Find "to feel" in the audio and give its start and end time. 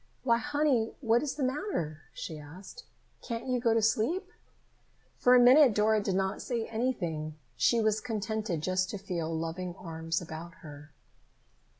8.89-9.31